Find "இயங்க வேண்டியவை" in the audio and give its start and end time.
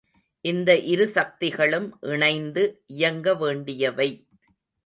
2.95-4.09